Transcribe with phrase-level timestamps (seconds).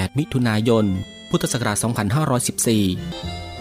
[0.00, 0.86] 8 มิถุนายน
[1.30, 3.51] พุทธศักราช 2514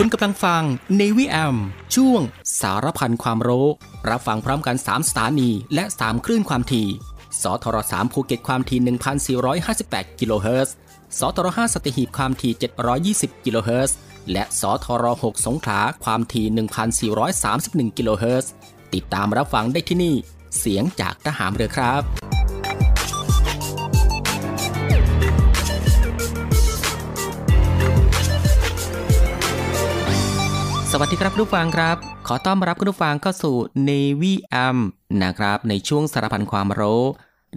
[0.00, 0.62] คุณกำลังฟัง
[1.00, 1.56] Navy AM
[1.94, 2.22] ช่วง
[2.60, 3.66] สารพันความรู้
[4.10, 6.88] รับฟังพร้อมกัน 3 สถานี และ 3 คลื่นความถี่
[7.42, 8.80] สทร3ภูเก็ตความถี่
[9.50, 10.74] 1,458 กิโลเฮิรตซ์
[11.18, 12.52] สทร5สัตหีบความถี่
[13.38, 13.96] 720 กิโลเฮิรตซ์
[14.32, 16.46] และสทร6สงขลาความถี่
[17.92, 18.52] 1,431 กิโลเฮิรตซ์
[18.94, 20.14] ติดตามรับฟังได้ที่นี่
[20.58, 22.02] เสียงจากทหารเรือครับ
[31.02, 33.56] วัสดีครับผู้ฟังครับ ขอต้อนรับคุณผู้ฟังเข้าสู่
[33.88, 34.78] Navy AM
[35.22, 37.02] นะครับ ในช่วงสารพันความรู้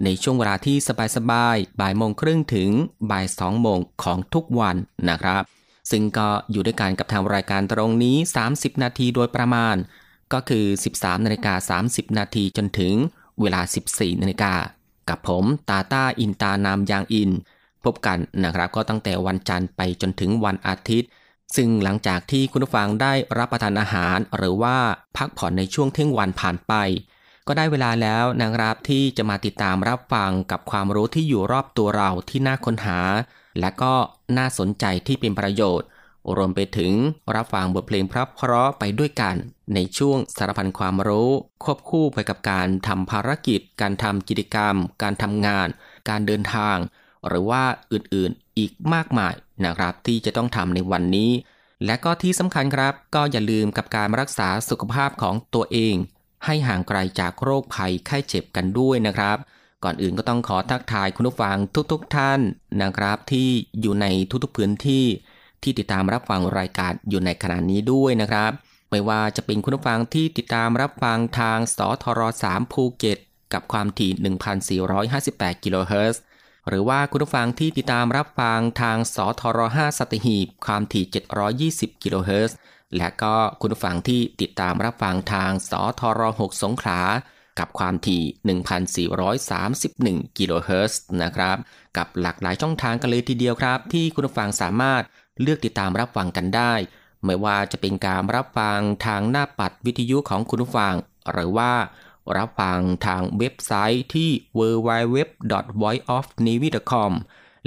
[0.04, 0.76] ในช่วงเวลาที่
[1.16, 2.70] สบายๆบ่ายโมงครึ่งถึง
[3.10, 4.76] บ่ายสองโมงของทุกวัน
[5.08, 5.42] นะครับ
[5.90, 8.16] ซึ่งก็อยู่ด้วยกันกับทางรายการตรงนี้
[8.50, 9.76] 30 นาทีโดยประมาณ
[10.32, 10.64] ก็คือ
[10.96, 12.94] 13นาฬิกา30 นาทีจนถึง
[13.40, 13.60] เวลา
[13.92, 14.54] 14นาฬิกา
[15.08, 17.30] กับผมตาตาอินตานามยางอิน
[17.84, 21.10] พบกันนะครับก็ตั้งแต่วันจันทร์ไปจนถึงวันอาทิตย์
[21.56, 24.76] ซึ่งหลังจากที่คุณผู้ฟังได้รับประทานอาหาร หรือว่า
[25.16, 26.74] พักผ่อนในช่วงเที่ยงวันผ่านไป
[27.46, 32.98] ก็ได้เวลาแล้วนะครับที่จะมาติดตามรับฟังกับความรู้ที่อยู่รอบตัวเราที่น่าค้นหา
[33.60, 33.94] และก็
[34.36, 35.88] น่าสนใจที่เป็นประโยชน์
[36.36, 36.92] รวมไปถึง
[37.34, 39.36] รับฟังบทเพลงพระเพราะไปด้วยกัน
[39.74, 41.30] ในช่วงสารพันความรู้
[41.64, 45.68] ควบคู่ไปกับการทำภารกิจ การทำกิจกรรม การทำงาน
[46.08, 46.76] การเดินทาง
[47.28, 49.34] หรือว่าอื่นๆอีกมากมาย
[49.66, 51.30] นะครับที่จะต้องทำในวันนี้
[51.86, 55.94] และก็ที่สำคัญครับ ก็อย่าลืมกับการรักษาสุขภาพของตัวเอง
[56.44, 59.38] ให้ห่างไกลจากโรคภัยไข้เจ็บกันด้วยนะครับ
[59.84, 61.56] ก่อนอื่นก็ต้องขอทักทายคุณผู้ฟัง
[61.92, 62.40] ทุกๆทท่าน
[62.82, 63.48] นะครับ ที่
[63.80, 64.06] อยู่ใน
[64.44, 65.04] ทุกๆพื้นที่
[65.62, 68.52] ที่ติดตามรับฟังรายการอยู่ในขณะนี้ด้วยนะครับ
[68.90, 73.18] ไม่ว่าจะเป็นคุณผู้ฟังที่ติดตามรับฟังทางสทร3ภูเก็ต
[73.52, 76.22] กับความถี่ 1,458 กิโลเฮิรตซ์
[76.68, 81.04] หรือว่าคุณผู้ฟังที่ติดตามรับฟังทางสทร5สัตหีบความถี่
[81.90, 82.56] 720 กิโลเฮิรตซ์
[82.96, 87.00] และก็คุณผู้ฟังที่ติดตามรับฟังทางสทร6สงขลา
[87.58, 89.08] กับความถี่
[89.48, 91.56] 1,431 กิโลเฮิรตซ์นะครับ
[91.96, 95.02] กับหลากหลายช่องทางกันเลยทีเดียวครับ ที่คุณผู้ฟังสามารถ
[95.40, 96.72] เลือกติดตามรับฟังกันได้
[97.24, 100.94] ไม่ว่าจะเป็นการรับฟังทางหน้าปัดวิทยุของคุณผู้ฟัง
[101.32, 101.72] หรือว่า
[102.36, 107.12] รับฟังทางเว็บไซต์ที่ www.voiceofnavy.com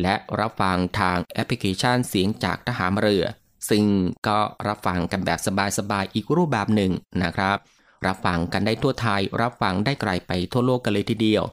[0.01, 3.25] และรับฟังทางแอปพลิเคชันเสียงจากทหารเรือ
[3.69, 3.85] ซึ่ง
[4.27, 5.39] ก็รับฟังกันแบบ
[5.77, 6.91] สบายๆอีกรูปแบบหนึ่ง
[7.23, 7.57] นะครับ
[8.05, 11.43] รับฟังกันได้ทั่วไทย รับฟังได้ไกลไปทั่วโลกกันเลยทีเดียว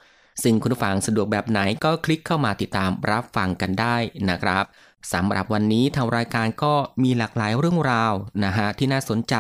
[0.42, 3.96] ซึ่งคุณฟังสะดวกแบบไหนก็คลิกเข้ามาติดตามรับฟังกันได้
[4.30, 4.64] นะครับ
[5.12, 8.14] สำหรับวันนี้ทางรายการก็มีหลากหลายเรื่องราว
[8.44, 9.34] นะฮะที่น่าสนใจ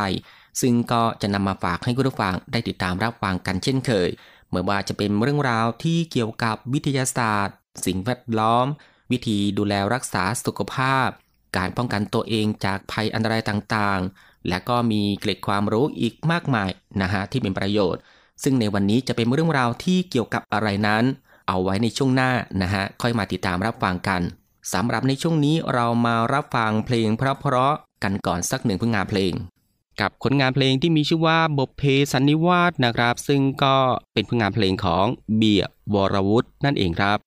[0.60, 4.08] ซึ่งก็จะนำมาฝากให้คุณผู้ฟังได้ติดตามรับฟังกันเช่นเคย
[4.50, 7.56] ไม่ว่าจะเป็นเรื่องราวที่เกี่ยวกับวิทยาศาสตร์
[7.86, 8.66] สิ่งแวดล้อม
[9.12, 11.08] วิธีดูแลรักษาสุขภาพ
[11.56, 16.70] การป้องกันตัวเองจากภัยอันตรายต่างๆ และก็มีเกร็ดความรู้อีกมากมาย
[17.02, 18.02] นะฮะที่เป็นประโยชน์
[18.42, 21.04] ซึ่งในวันนี้จะเป็นเรื่องราวที่เกี่ยวกับอะไรนั้น
[21.48, 22.30] เอาไว้ในช่วงหน้า
[22.62, 24.22] นะฮะค่อยมาติดตามรับฟังกัน
[24.72, 29.32] สำหรับในช่วงนี้เรามารับฟังเพลงเพราะๆกันก่อนสักหนึ่งผลงานเพลง
[30.02, 31.82] กับผลงานเพลงที่มีชื่อว่าบทเพ
[32.12, 33.76] สันนิวาสนะครับ ซึ่งก็
[34.12, 35.06] เป็นผลงานเพลงของ
[35.36, 37.18] เบียร์วรวุฒินั่นเองครับ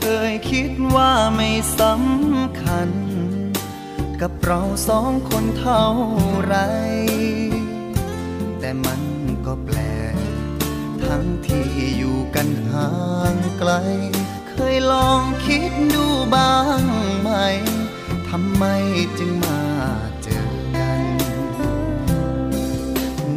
[0.00, 1.50] คยคิดว่าไม่
[1.80, 2.90] สำคัญ
[4.20, 5.86] กับเราสองคนเท่า
[6.44, 6.56] ไร
[8.60, 9.02] แต่มัน
[9.46, 9.78] ก็แปล
[10.14, 10.16] ก
[11.04, 11.66] ทั้งที่
[11.98, 12.90] อยู่กันห่า
[13.32, 13.72] งไกล
[14.48, 16.82] เคยลองคิดดูบ้าง
[17.20, 17.30] ไหม
[18.28, 18.64] ทำไม
[19.18, 19.62] จึงมา
[20.22, 20.48] เจอ
[20.78, 21.02] กัน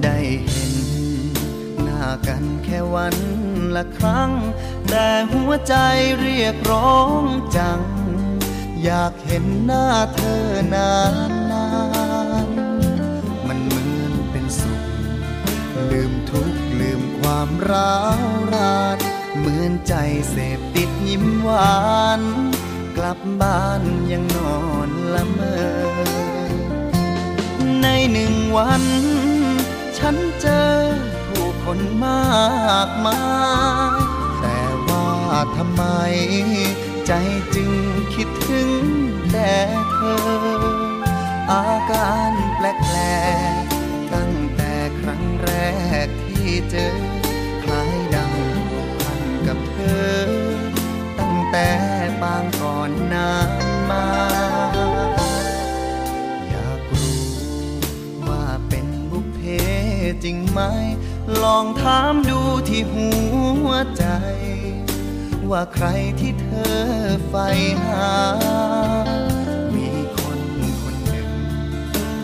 [0.04, 0.18] ได้
[0.50, 0.76] เห็น
[1.84, 3.16] หน้ากันแค่วัน
[3.76, 4.32] ละครั้ง
[4.94, 5.76] แต่หัวใจ
[6.20, 7.24] เรียกร้อง
[7.58, 7.82] จัง
[8.84, 10.94] อยากเห็นหน้าเธอนา
[11.30, 11.68] นนา
[12.48, 12.50] น
[13.48, 14.82] มันเหมือนเป็นสุข
[15.90, 18.98] ลืมทุกข์ลืมความร้าวราน
[19.38, 19.94] เหมือนใจ
[20.30, 21.82] เสพติดยิ้มหวา
[22.20, 22.22] น
[22.98, 25.62] กลับบ้านยังนอนละเมอ
[27.82, 28.84] ในหนึ่งวัน
[29.98, 30.72] ฉันเจอ
[31.28, 35.84] ผู้คนมากมายำไม
[37.08, 37.12] ใจ
[37.56, 37.72] จึง
[38.16, 38.74] คิดถึง
[39.32, 39.54] แต่
[39.92, 40.24] เธอ
[41.52, 42.98] อาการแปล
[43.62, 45.52] กๆตั้งแต่ครั้งแร
[46.06, 46.90] กที่เจอ
[47.64, 48.34] คล้ายดัง
[49.00, 49.78] พันกับเธ
[50.16, 50.22] อ
[51.20, 51.70] ตั้งแต่
[52.22, 53.52] ปางก่อนนาน
[53.90, 54.06] มา
[56.50, 57.24] อยากรู้
[58.28, 59.40] ว่าเป็นบุพเพ
[60.24, 60.60] จริงไหม
[61.44, 63.10] ลองถามดูที่หั
[63.68, 64.06] วใจ
[65.52, 65.88] ว่าใคร
[66.20, 66.82] ที่เธอ
[67.30, 67.48] ใฝ่
[67.86, 68.14] หา
[69.76, 69.90] มี
[70.20, 70.42] คน
[70.82, 71.32] คนหนึ่ง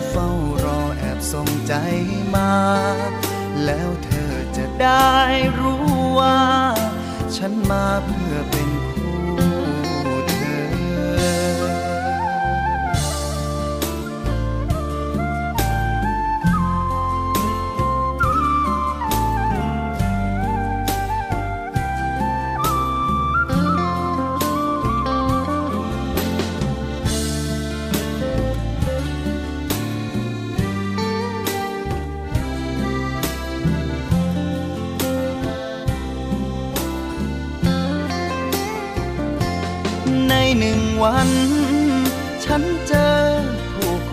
[0.09, 0.29] เฝ้า
[0.63, 1.73] รอแอบส่งใจ
[2.35, 2.53] มา
[3.65, 5.13] แล้วเธอจะได้
[5.59, 5.85] รู้
[6.19, 6.39] ว่า
[7.35, 8.35] ฉันมาเพื่อ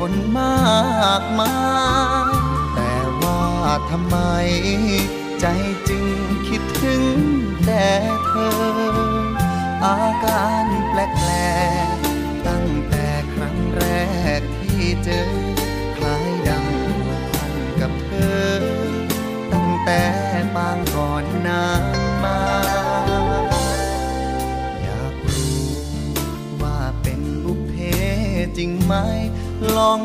[0.06, 1.54] คนมากมา
[2.30, 2.34] ย
[2.74, 3.42] แต่ว่า
[3.90, 4.16] ทำไม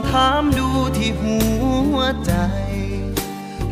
[0.09, 1.38] ถามดูที่หั
[1.95, 2.33] วใจ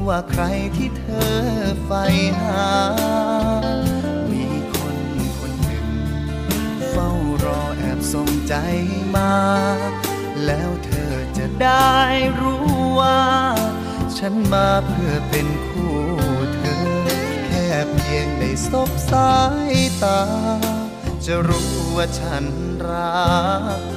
[0.07, 0.43] ว่าใคร
[0.77, 1.38] ที่เธอ
[1.85, 2.03] ใฝ่
[2.41, 2.71] หา
[4.31, 4.45] มี
[4.75, 4.97] คน
[5.39, 5.89] คนหนึ่ง
[6.89, 7.09] เฝ้า
[7.43, 8.55] รอแอบส่งใจ
[9.15, 9.35] มา
[10.45, 11.95] แล้วเธอจะได้
[12.41, 12.67] รู้
[13.00, 13.21] ว่า
[14.17, 15.97] ฉันมาเพื่อเป็นคู่
[16.55, 16.85] เธอ
[17.45, 19.33] แค่เพียงได้สบสา
[19.71, 20.21] ยตา
[21.25, 22.45] จะรู้ว่าฉัน
[22.88, 23.27] รั
[23.79, 23.96] ก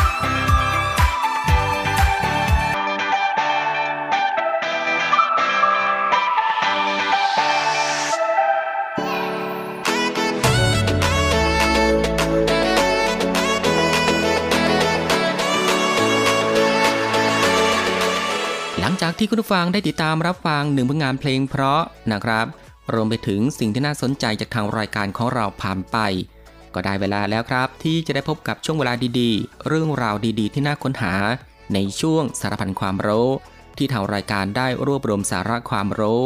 [19.23, 22.47] ที่คุณผู้ฟังได้ติดตามรับฟังหนึ่งผลงานเพลงเพราะนะครับ
[22.93, 25.97] รวมไปถึงสิ่งที่น่าสนใจจากทางรายการของเราผ่านไป
[26.73, 31.13] ก็ได้เวลาแล้วครับ ที่จะได้พบกับช่วงเวลาดีๆ เรื่องราวดีๆ ที่น่าค้นหา
[31.73, 33.29] ในช่วงสารพันความรู้
[33.77, 36.23] ที่ทางรายการได้รวบรวมสาระความรู้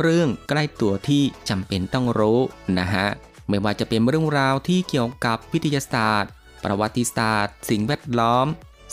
[0.00, 2.38] เรื่องใกล้ตัวที่จำเป็นต้องรู้
[2.78, 3.06] นะฮะ
[3.48, 6.30] ไม่ว่าจะเป็นเรื่องราวที่เกี่ยวกับวิทยาศาสตร์
[6.64, 8.46] ประวัติศาสตร์ สิ่งแวดล้อม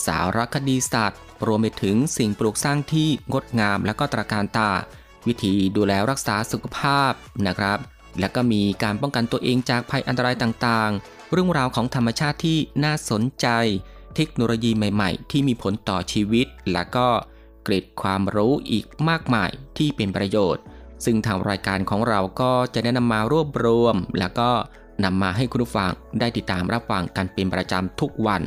[0.06, 4.72] สารคดีศาสตว์ รวมไปถึงสิ่งปลูกสร้างที่งดงามและก็ตระการตา
[5.28, 7.12] วิธีดูแลรักษาสุขภาพ
[7.48, 7.80] นะครับ
[8.20, 13.48] และก็มีการป้องกันตัวเองจากภัยอันตรายต่างๆ เรื่องราวของธรรมชาติที่น่าสนใจ
[14.16, 17.08] เทคโนโลยีใหม่ๆ ที่มีผลต่อชีวิต และก็
[17.64, 20.64] เกร็ดความรู้อีกมากมายที่เป็นประโยชน์
[21.06, 24.50] ซึ่งทางรายการของเราก็จะได้นำมารวบรวม แล้วก็
[25.04, 28.42] นำมาให้คุณผู้ฟังได้ติดตามรับฟังกันเป็นประจำทุกวัน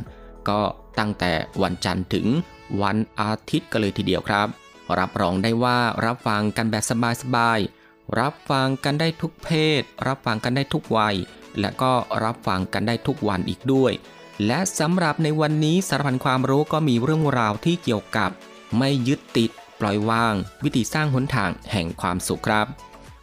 [0.49, 0.59] ก็
[0.99, 2.27] ตั้งแต่วันจันทร์ถึง
[2.81, 4.47] วันอาทิตย์กันเลยทีเดียวครับ
[4.99, 6.83] รับรองได้ว่ารับฟังกันแบบ
[7.21, 11.15] สบายๆ รับฟังกันได้ทุกเพศ รับฟังกันได้ทุกวัย
[11.59, 11.91] และก็
[12.23, 13.93] รับฟังกันได้ทุกวันอีกด้วย
[14.45, 18.29] และสำหรับในวันนี้สารพันความรู้ก็มีเรื่องราวที่เกี่ยวกับ
[18.77, 22.67] ไม่ยึดติด ปล่อยวาง วิธีสร้างหนทางแห่งความสุขครับ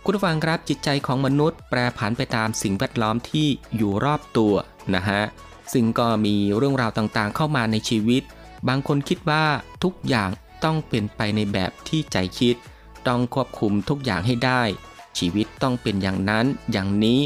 [0.04, 4.54] คุณผู้ฟังครับจิตใจของมนุษย์ แปรผันไปตามสิ่งแวดล้อมที่อยู่รอบตัว
[4.94, 5.22] นะฮะ
[5.72, 8.22] ซึ่งก็มีเรื่องราวต่างๆเข้ามาในชีวิต
[8.68, 9.44] บางคนคิดว่า
[9.84, 10.30] ทุกอย่าง
[10.64, 12.56] ต้องเป็นไปในแบบที่ใจคิด
[13.06, 14.62] ต้องควบคุมทุกอย่างให้ได้
[15.18, 17.20] ชีวิตต้องเป็นอย่างนั้นอย่างนี้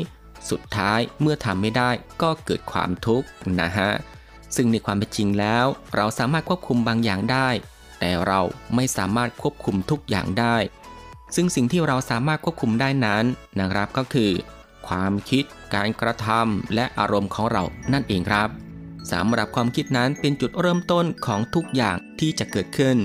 [0.51, 1.91] สุดท้ายเมื่อทำไม่ได้
[2.23, 3.27] ก็เกิดความทุกข์
[3.61, 3.91] นะฮะ
[4.57, 7.49] ซึ่งในความเป็นจริงแล้ว เราสามารถควบคุมบางอย่างได้
[8.01, 8.41] แต่เรา
[8.75, 10.57] ไม่สามารถควบคุมทุกอย่างได้
[11.35, 13.25] ซึ่งสิ่งที่เราสามารถควบคุมได้นั้น
[13.59, 14.31] นะครับก็คือ
[14.89, 17.63] ความคิด การกระทำและอารมณ์ของเรา
[17.93, 18.49] นั่นเองครับ
[19.11, 22.97] สำหรับความคิดนั้นเป็นจุดเริ่มต้นของทุกอย่างที่จะเกิดขึ้น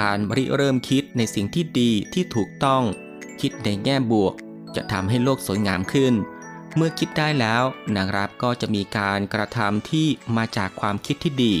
[0.00, 2.82] การริเริ่มคิดในสิ่งที่ดีที่ถูกต้อง
[3.40, 4.34] คิดในแง่บวก
[4.76, 6.14] จะทำให้โลกสวยงามขึ้น
[6.76, 7.62] เมื่อคิดได้แล้ว
[7.96, 10.06] นะครับก็จะมีการกระทำที่
[10.36, 11.54] มาจากความคิดที่ดี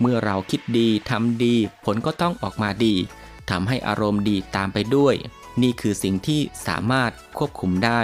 [0.00, 2.94] เมื่อเราคิดดีทำดี ผลก็ต้องออกมาดี
[3.50, 5.14] ทำให้อารมณ์ดีตามไปด้วย
[5.62, 8.02] นี่คือสิ่งที่สามารถควบคุมได้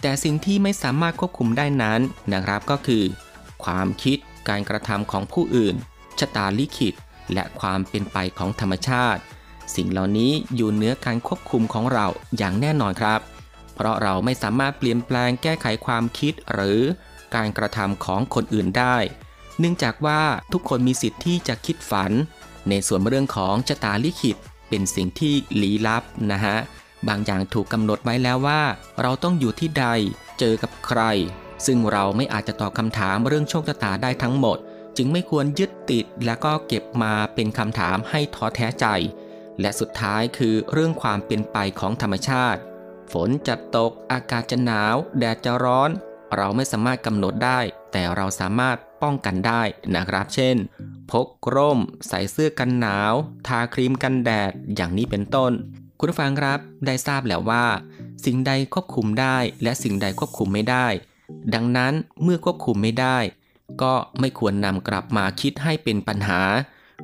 [0.00, 2.00] แต่สิ่งที่ไม่สามารถควบคุมได้นั้น
[2.32, 3.04] นะครับก็คือ
[3.64, 4.18] ความคิด
[4.48, 5.74] การกระทำของผู้อื่น
[6.18, 6.94] ชะตาลิขิต
[7.32, 9.20] และความเป็นไปของธรรมชาติ
[9.76, 12.06] สิ่งเหล่านี้อยู่เหนือการควบคุมของเรา
[12.36, 13.20] อย่างแน่นอนครับ
[13.74, 16.80] เพราะเราไม่สามารถเปลี่ยนแปลงแก้ไขความคิดหรือ
[17.34, 18.96] การกระทำของคนอื่นได้
[19.58, 20.20] เนื่องจากว่า
[20.52, 22.12] ทุกคนมีสิทธิ์ที่จะคิดฝัน
[22.68, 24.36] ในส่วนเรื่องของชะตาลิขิต
[24.68, 26.56] เป็นสิ่งที่ลี้ลับนะฮะ
[27.08, 28.62] บางอย่างถูกกำหนดไว้แล้วว่า
[29.02, 29.86] เราต้องอยู่ที่ใด
[30.38, 31.00] เจอกับใคร
[31.66, 34.58] ซึ่งเราไม่อาจจะตอบคำถามเรื่องโชคชะตาได้ทั้งหมด
[34.96, 38.86] จึงไม่ควรยึดติดและก็เก็บมาเป็นคำถามให้ท้อแท้ใจ
[39.60, 42.60] และสุดท้ายคือเรื่องความเป็นไปของธรรมชาติ
[43.12, 45.90] ฝนจะตก อากาศจะหนาว แดดจะร้อน
[46.36, 47.60] เราไม่สามารถกำหนดได้
[47.92, 49.62] แต่เราสามารถป้องกันได้
[49.94, 50.56] นะครับ เช่น
[51.10, 51.78] พกร่ม
[52.08, 53.14] ใส่เสื้อกันหนาว
[53.46, 55.52] ทาครีมกันแดด อย่างนี้เป็นต้น
[55.98, 57.64] คุณผู้ฟังครับ ได้ทราบแล้วว่า
[58.24, 60.86] สิ่งใดควบคุมได้ และสิ่งใดควบคุมไม่ได้
[61.54, 63.18] ดังนั้นเมื่อควบคุมไม่ได้
[63.82, 66.40] ก็ไม่ควรนำกลับมาคิดให้เป็นปัญหา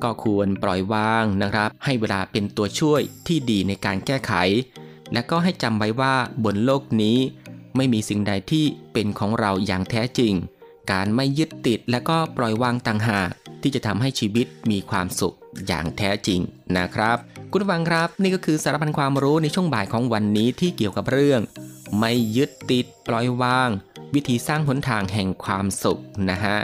[0.03, 4.33] ก็ควรปล่อยวางนะครับ ให้เวลาเป็นตัวช่วยที่ดีในการแก้ไข
[5.13, 7.17] และก็ให้จำไว้ว่าบนโลกนี้
[7.75, 10.33] ไม่มีสิ่งใดที่เป็นของเราอย่างแท้จริง
[10.91, 13.29] การไม่ยึดติดและก็ปล่อยวางต่างหาก
[13.61, 15.35] ที่จะทำให้ชีวิตมีความสุข
[15.67, 16.39] อย่างแท้จริง
[16.77, 17.17] นะครับ
[17.51, 21.41] คุณฟังครับ นี่ก็คือสารพันความรู้ในช่วงบ่ายของวันนี้ที่เกี่ยวกับเรื่อง
[21.99, 23.69] ไม่ยึดติดปล่อยวาง
[24.15, 26.57] วิธีสร้างหนทางแห่งความสุขนะฮะ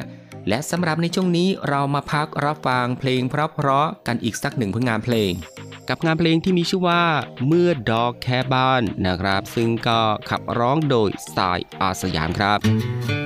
[0.50, 5.32] และสำหรับในช่วงนี้เรามาพักรับฟังเพลงเพราะๆกันอีกสักหนึ่งผลงานเพลง
[5.90, 7.04] กับงานเพลงที่มีชื่อว่า
[7.48, 10.00] เมื่อดอกแค่บ้านนะครับ ซึ่งก็
[10.30, 13.25] ขับร้องโดยสายอาสยามครับ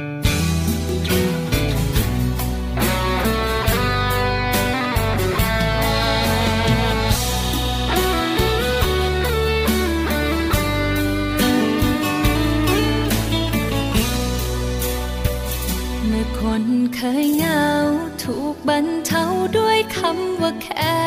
[20.80, 21.00] แค่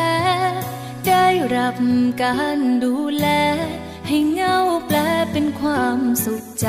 [1.07, 1.25] ได้
[1.55, 1.77] รับ
[2.23, 3.27] การดูแล
[4.07, 4.97] ให้เงาแปล
[5.31, 6.67] เป็นความสุขใจ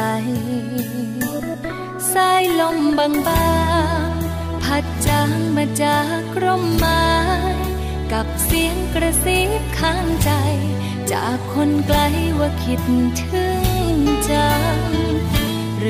[2.13, 3.09] สายลมบา
[4.09, 7.05] งๆ พัดจางมาจากร่มไม้
[8.13, 10.31] กับเสียงกระซิบข้างใจ
[11.13, 11.99] จากคนไกล
[12.39, 12.83] ว่าคิด
[13.23, 13.63] ถึง
[14.31, 14.79] จัง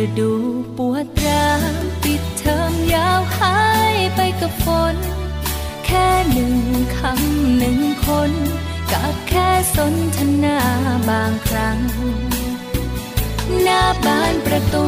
[0.03, 0.33] ฤดู
[0.79, 3.59] ปวดร้าวปิดเทอมยาวหา
[3.95, 4.97] ยไปกับฝน
[5.95, 6.57] ค่หนึ่ง
[6.97, 8.33] คำหนึ่งคน
[8.93, 10.59] กับแค่สนทนา
[11.09, 11.79] บางครั้ง
[13.63, 14.87] หน้าบ้านประตู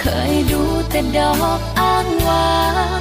[0.00, 2.52] เคยดูแต่ดอกอ้างว้า
[2.98, 3.00] ง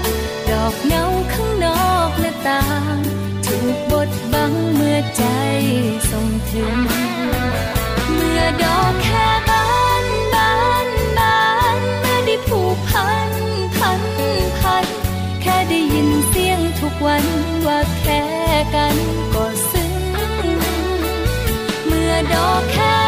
[0.51, 2.97] ดอกเงาข้างนอกหน้าต่าง
[3.45, 5.23] ถูกบดบังเมื่อใจ
[6.09, 6.77] ส่งถึง
[8.13, 9.40] เมื่อดอกแค่
[17.05, 17.25] วัน
[17.65, 18.23] ว่าแค่
[18.75, 18.95] กัน
[19.33, 19.93] ก็ซึ้ง
[21.85, 23.00] เมื่อดอกแค่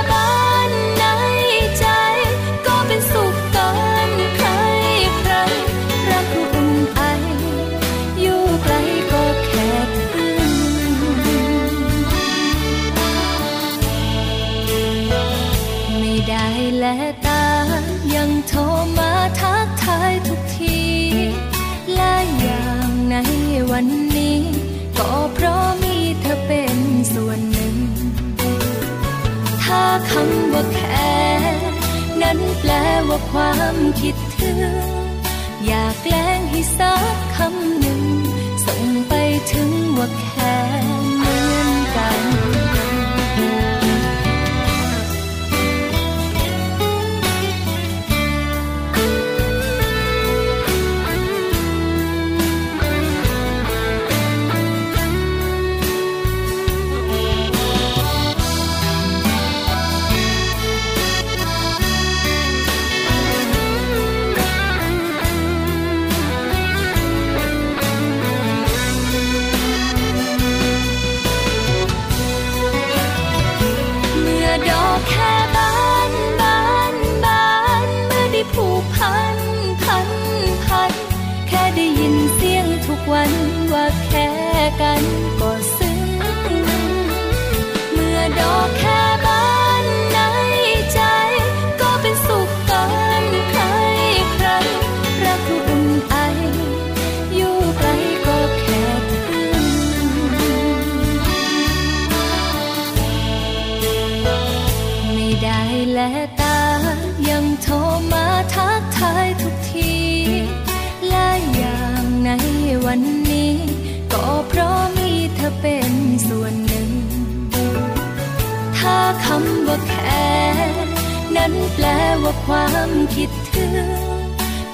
[121.73, 121.85] แปล
[122.23, 123.73] ว่าความคิดถึง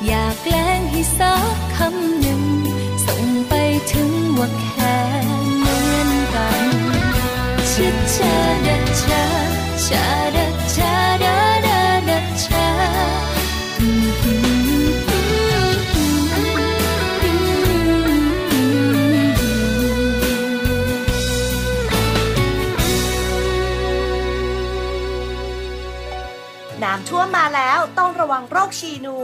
[0.06, 2.42] อยากแกล้งให้สักคำหนึ่ง
[3.06, 3.54] ส่งไป
[3.92, 4.98] ถึงว่าแค่
[5.58, 6.66] เหมือนกัน
[7.72, 8.36] ชิดชา
[8.66, 8.68] ด
[9.04, 9.24] ชา
[9.88, 10.38] ชาด
[10.76, 11.09] ชา
[27.20, 29.18] วมมาแล้วต้องระวังโรคชีหนู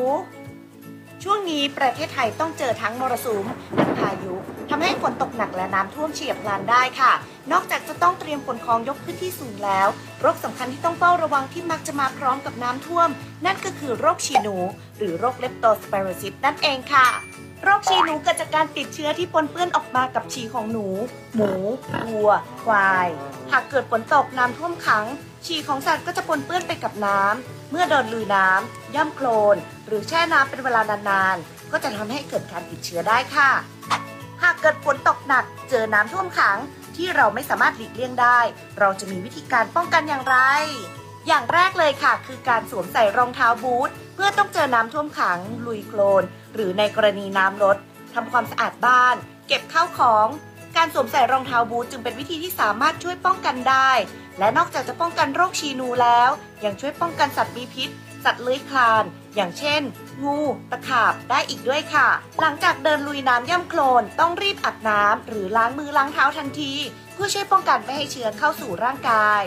[1.23, 4.33] ช่วงนี้ประเทศไทยต้องเจอทั้งมรสุมและพายุ
[4.69, 7.13] ทำให้ฝนตกหนักและน้ำท่วมเฉียบพลันได้ค่ะ
[7.51, 9.87] นอกจากจะต้องเตรียมขนของยกขึ้นที่สูงแล้ว
[10.21, 13.09] โรคสำคัญที่ต้องเฝ้าระวังที่มักจะมาพร้อมกับน้ำท่วม
[13.45, 14.55] นั่นก็คือโรคฉีหนู
[14.97, 17.07] หรือโรคเลปโตสไปโรซิสนั่นเองค่ะ
[17.65, 20.87] โรคฉี่หนูเกิดจากการติดเชื้อที่ปนเปื้อนออกมากับฉี่ของหนู
[21.35, 21.51] หมู
[22.07, 22.31] วัว
[22.63, 23.07] ควาย
[23.51, 25.05] หากเกิดฝนตกน้ำท่วมขัง
[25.45, 29.55] ฉี่ของสัตว์ก็จะปนเปื้อนไปกับน้ำ เมื่อโดนลุยน้ำย่ำโคลน
[29.87, 33.51] หรือแช่น้ำเป็นเวลานานๆ ก็จะทำให้เกิดการติดเชื้อได้ค่ะ
[34.43, 36.57] หากเกิดฝนตกหนักเจอน้ำท่วมขัง
[36.95, 38.39] ที่เราไม่สามารถหลีกเลี่ยงได้
[38.79, 40.37] เราจะมีวิธีการป้องกันอย่างไร
[41.27, 46.23] อย่างแรกเลยค่ะ คือการสวมใส่รองเท้าบูท เพื่อต้องเจอน้ำท่วมขัง ลุยโคลน
[46.53, 47.77] หรือในกรณีน้ำลด
[48.13, 49.15] ทำความสะอาดบ้าน
[49.47, 50.27] เก็บข้าวของ
[50.77, 53.91] การสวมใส่รองเท้าบูทจึงเป็นวิธีที่สามารถช่วยป้องกันได้
[54.39, 56.29] และนอกจากจะป้องกันโรคชีนูแล้ว
[56.65, 57.89] ยังช่วยป้องกันสัตว์มีพิษ
[58.23, 59.03] สัตว์เลื้อยคลาน
[59.35, 59.81] อย่างเช่น
[60.23, 60.39] งู
[60.71, 62.07] ตะขาบได้อีกด้วยค่ะ
[62.41, 66.73] หลังจากเดินลุยน้ำย่ำโคลนต้องรีบอาบน้ำหรือล้างมือล้างเท้าทันที
[67.13, 69.41] เพื่อช่วยป้องกันไม่ให้เชื้อเข้าสู่ร่างกาย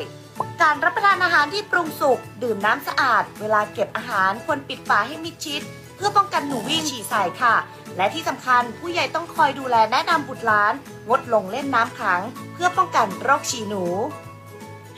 [0.62, 5.62] การรับประทานอาหารที่ปรุงสุก ดื่มน้ำสะอาด เวลาเก็บอาหารควรปิดฝาให้มิดชิด
[5.96, 7.54] เพื่อป้องกันหนูวิ่งฉี่ใส่ค่ะ
[7.96, 10.72] และที่สำคัญผู้ใหญ่ต้องคอยดูแลแนะนำบุตรหลาน
[11.08, 12.22] งดลงเล่นน้ำขัง
[12.54, 13.84] เพื่อป้องกันโรคฉี่หนู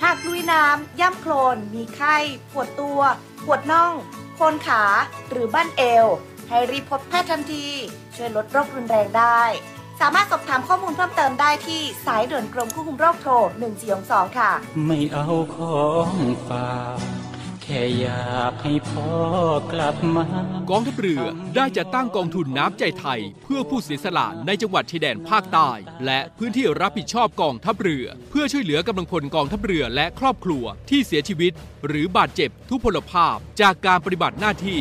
[0.03, 2.17] หากลุยน้ำย่ำโคลน มีไข้
[2.53, 3.01] ปวดตัว
[3.45, 3.93] ปวดน่อง
[4.35, 4.83] โคนขา
[5.31, 6.07] หรือบั้นเอว
[6.49, 7.67] ให้รีบพบแพทย์ทันที
[8.15, 9.43] ช่วยลดโรครุนแรงได้
[10.01, 13.33] สามารถสอบถามข้อมูลเพิ่มเติมได้ที่สายด่วนกรมควบคุมโรคโทร
[13.87, 14.51] 1422ค่ะ
[14.87, 16.13] ไม่เอาของ
[16.49, 16.99] ฝาก
[17.63, 19.11] แค่อยากให้พ่อ
[19.73, 20.27] กลับมา
[20.71, 21.23] กองทัพเรือ
[21.57, 25.71] ได้จัดตั้งกองทุนน้ำใจไทย เพื่อผู้เสียสละในจังหวัดชายแดนภาคใต้
[26.07, 31.53] และพื้นที่รับผิดชอบกองทัพเรือ เพื่อช่วยเหลือกำลังพลกองทัพเรือและครอบครัวที่เสียชีวิต
[31.87, 34.81] หรือบาดเจ็บทุพพลภาพจากการปฏิบัติหน้าที่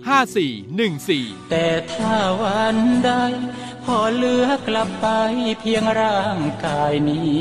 [0.00, 3.10] 5414 แต่ถ้าวันใด
[3.84, 5.06] พอเหลือกลับไป
[5.60, 7.40] เพียงร่างกายนี้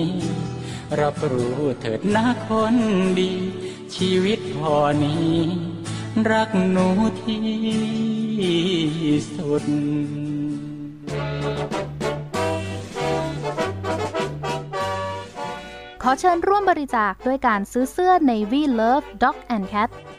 [0.99, 2.75] รับรู้เถิดนะคน
[3.19, 3.33] ดี
[3.95, 5.35] ชีวิตพอนี้
[6.31, 6.87] รักหนู
[7.21, 7.43] ที่
[9.35, 9.63] สุด
[16.03, 19.89] ขอเชิญร่วมบริจาคด้วยการซื้อเสื้อ Navy Love Dog and Cat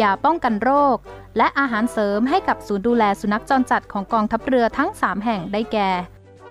[0.00, 0.96] ยาป้องกันโรค
[1.36, 5.90] และอาหารเสริมให้กับศูนย์ดูแลสุนัขจรจัดของกองทัพเรือทั้ง 3 แห่งได้แก่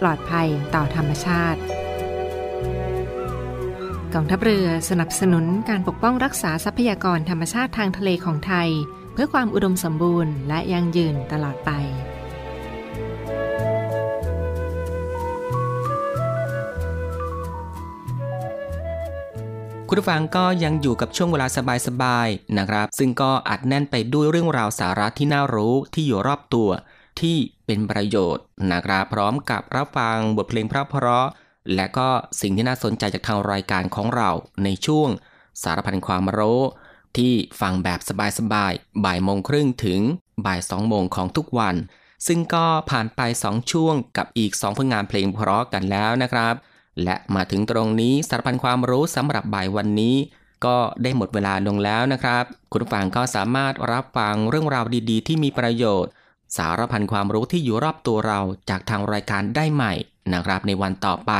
[0.00, 1.60] ปลอดภัยต่อธรรมชาติ
[4.14, 8.68] กองทัพเรือสนับสนุนการปกป้องรักษาทรัพยากรธรรมชาติทางทะเลของไทย
[9.12, 11.70] เพื่อความอุดมสมบูรณ์และยั่งยืนตลอดไป
[19.88, 21.46] คุณผู้ฟังก็ยังอยู่กับช่วงเวลา
[21.86, 26.70] สบายๆนะครับ ซึ่งก็อัดแน่นไปด้วยเรื่องราวสาระที่น่ารู้ที่อยู่รอบตัว
[27.20, 30.74] ที่เป็นประโยชน์นะครับพร้อมกับรับฟังบทเพลงเพ
[31.06, 31.26] ราะ
[31.74, 32.08] และก็
[32.40, 34.30] สิ่งที่น่าสนใจจากทางรายการของเรา
[34.64, 35.08] ในช่วง
[35.62, 36.60] สารพันความรู้
[37.16, 38.00] ที่ฟังแบบ
[38.38, 40.00] สบายๆบ่ายโมงครึ่งถึง
[40.46, 41.76] บ่ายสองโมงของทุกวัน
[42.26, 46.54] ซึ่งก็ผ่านไป 2 ช่วงกับอีก 2 ผลงานเพลงเพราะกันแล้วนะครับ
[47.04, 50.16] และมาถึงตรงนี้สารพันความรู้สำหรับบ่ายวันนี้
[50.64, 56.12] ก็ได้หมดเวลาลงแล้วนะครับ คุณผู้ฟังก็สามารถรับฟังเรื่องราวดีๆ ที่มีประโยชน์
[56.56, 58.40] สารพันความรู้ที่อยู่รอบตัวเรา
[58.70, 59.94] จากทางรายการได้ใหม่
[60.32, 61.32] นะครับในวันต่อไป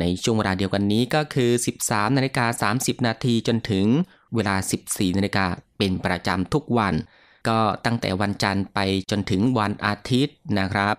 [0.00, 1.50] ในช่วงเวลาเดียวกันนี้ก็คือ
[1.84, 3.86] 13นาฬิกา30 นาทีจนถึง
[4.34, 5.46] เวลา 14นาฬิกา
[5.78, 6.94] เป็นประจำทุกวัน
[7.48, 8.78] ก็ตั้งแต่วันจันทร์ไป
[9.10, 10.94] จนถึงวันอาทิตย์นะครับ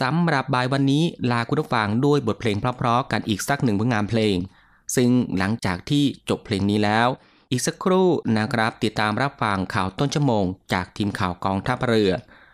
[0.00, 4.36] สำหรับบ่ายวันนี้ลาคุณผู้ฟังด้วยบทเพลงเพราะๆกันอีกสักหนึ่งผลงานเพลง
[4.96, 7.08] ซึ่งหลังจากที่จบเพลงนี้แล้ว
[7.50, 12.12] อีกสักครู่นะครับติดตามรับฟังข่าวต้นชั่วโมง จากทีมข่าวกองทัพเรือ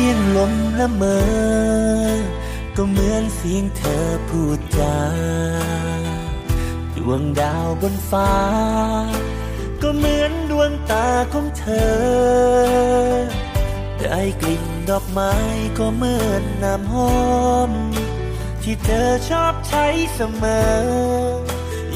[0.00, 1.20] สียงลมละเมอ
[2.76, 4.98] ก็เหมือนเสียงเธอพูดจา
[6.96, 8.34] ดวงดาวบนฟ้า
[9.82, 11.98] ก็เหมือนดวงตาของเธอ
[14.02, 15.34] ได้กลิ่นดอกไม้
[15.78, 17.18] ก็เหมือนน้ำหอ
[17.68, 17.70] ม
[18.62, 21.38] ที่เธอชอบใช้เสมอ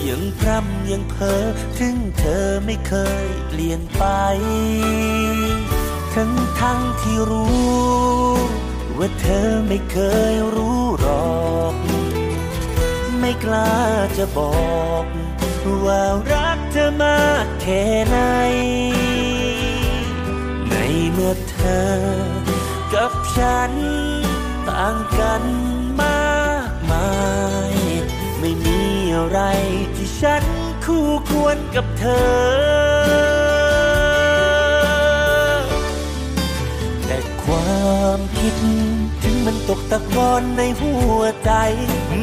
[0.06, 1.42] ยังพร่ำยังเพ้อ
[1.78, 4.04] ถึงเธอไม่เคยเปลี่ยนไป
[6.14, 7.82] ทั้งทั้งที่รู้
[8.98, 9.96] ว่าเธอไม่เค
[10.32, 11.74] ยรู้หรอก
[13.20, 13.74] ไม่กล้า
[14.16, 14.52] จะบอ
[15.02, 15.04] ก
[15.84, 18.18] ว่ารักเธอมากแค่ไหน
[20.68, 20.74] ใน
[21.12, 21.92] เมื่อเธอ
[22.94, 23.72] กับฉัน
[24.68, 25.42] ต่างกัน
[26.02, 27.12] มากมา
[27.72, 27.74] ย
[28.38, 28.80] ไม่มี
[29.14, 29.40] อะไร
[29.96, 30.44] ที่ฉัน
[30.84, 32.04] คู่ควรกับเธ
[33.40, 33.41] อ
[37.82, 38.54] ความคิด
[39.22, 41.52] ถึงมันตกตะกอนในหัวใจ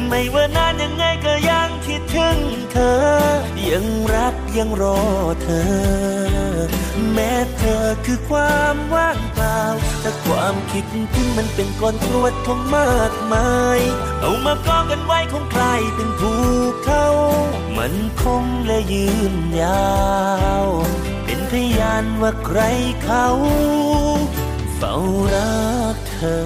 [0.08, 2.38] ไม่ว่านานยังไงก็ยังคิดถึง
[2.72, 3.00] เธอ
[3.70, 5.00] ยังรักยังรอ
[5.42, 5.70] เธอ
[7.12, 9.60] แม้เธอคือความว่างเปล่า
[10.00, 13.80] แต่ความคิดถึงมันเป็นก้อนกรวดของมากมาย
[14.20, 16.32] เอามากองกันไว้คงกลายเป็นภู
[16.84, 17.06] เขา
[17.76, 19.90] มันคงและยืนยา
[20.64, 20.66] ว
[21.24, 22.60] เป็นพยานว่าใคร
[23.04, 23.26] เขา
[24.82, 24.96] เฝ้า
[25.34, 25.62] รั
[25.94, 26.38] กเธอ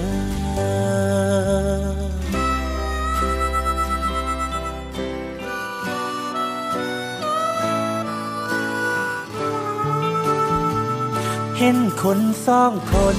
[11.57, 13.17] เห็นคนสองคน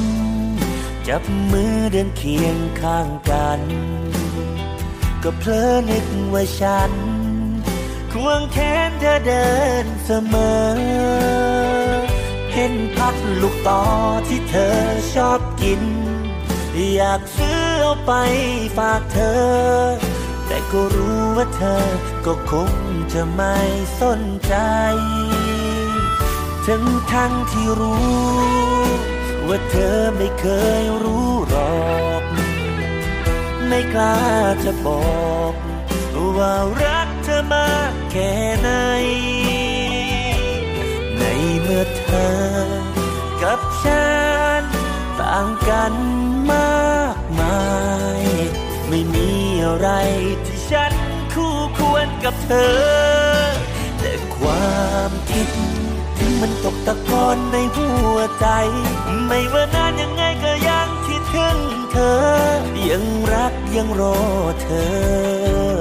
[1.08, 3.60] จับมือเดินเคียงข้างกัน
[5.22, 6.92] ก็เพลอนึกว่าฉัน
[8.12, 9.48] ควงแขนเธอเดิ
[9.84, 10.34] นเสม
[11.84, 11.85] อ
[12.58, 13.82] เห็นพักลูกต่อ
[14.28, 14.76] ที่เธอ
[15.14, 15.82] ชอบกิน
[16.94, 18.12] อยากซื้อเอาไป
[18.76, 19.44] ฝากเธอ
[20.46, 21.86] แต่ก็รู้ว่าเธอ
[22.26, 22.72] ก็คง
[23.12, 23.56] จะไม่
[24.00, 24.54] สนใจ
[26.66, 28.16] ทั้งทั้งที่รู้
[29.48, 30.46] ว่าเธอไม่เค
[30.80, 31.86] ยรู้หรอ
[32.20, 32.22] ก
[33.68, 34.18] ไม่กล้า
[34.64, 35.52] จะบอก
[36.38, 38.70] ว่ารักเธอมากแค่ไหน
[41.18, 41.22] ใน
[41.60, 42.45] เมื่อเธอ
[43.56, 44.10] กับฉั
[44.60, 44.62] น
[45.20, 45.94] ต่างกัน
[46.52, 47.64] มากมา
[48.20, 48.22] ย
[48.88, 49.30] ไม่มี
[49.64, 49.88] อะไร
[50.46, 50.92] ที่ฉัน
[51.34, 53.46] คู่ควรกับเธอ
[54.00, 55.48] แต่ความคิด
[56.18, 58.46] ถึงมันตกตะกอนในหัวใจ
[59.26, 61.58] ไม่ว่านานยังไงก็ยังคิดถึง
[61.92, 62.18] เธอ
[62.90, 64.18] ยังรักยังรอ
[64.62, 65.76] เธอ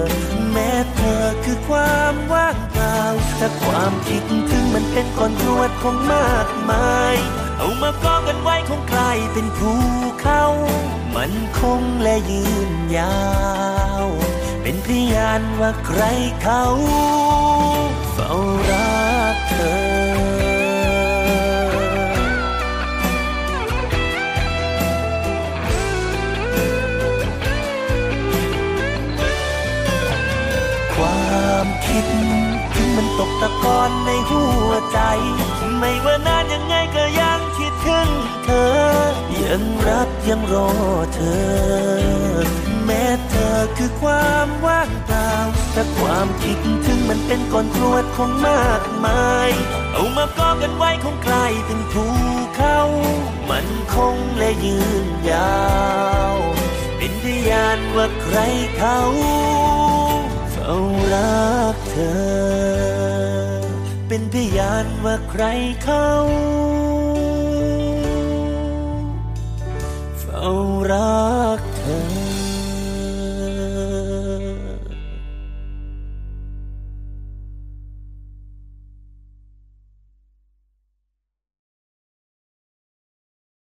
[0.51, 2.99] แม้เธอคือความว่างเปล่า
[3.37, 7.15] แต่ความคิดถึงมันเป็นก้อนรวดของมากมาย
[7.57, 9.71] เอามากองกันไว้คงกลายเป็นภู
[10.21, 10.43] เขา
[11.15, 13.19] มันคงและยืนยา
[14.03, 14.05] ว
[14.61, 16.01] เป็นพยานว่าใคร
[16.41, 16.63] เขา
[18.13, 18.31] เฝ้า
[18.69, 19.75] รักเธอ
[30.95, 32.05] ความคิด
[32.73, 34.99] ถึงมันตกตะกอนในหัวใจ
[35.79, 37.39] ไม่ว่านานยังไงก็ยัง
[37.85, 38.11] คิดถึง
[38.45, 38.75] เธอ
[39.43, 40.69] ยังรักยังรอ
[41.15, 42.43] เธอ
[42.85, 45.31] แม้เธอคือความว่างเปล่า
[45.73, 49.49] แต่ความคิดถึงมันเป็นก้อนกรวดของมากมาย
[49.93, 52.05] เอามากองกันไว้คงกลายเป็นภู
[52.55, 52.79] เขา
[53.49, 55.63] มันคงและยืนยา
[56.33, 56.35] ว
[56.97, 58.37] เป็นพยานว่าใคร
[58.77, 58.99] เขา
[60.51, 60.75] เฝ้า
[61.13, 63.65] รักเธอ
[64.07, 65.43] เป็นพยานว่าใคร
[65.83, 66.07] เขา
[70.89, 71.54] รา